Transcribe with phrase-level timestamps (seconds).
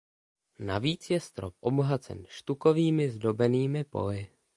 [0.59, 4.27] Navíc je strop obohacen štukovými zdobenými poli.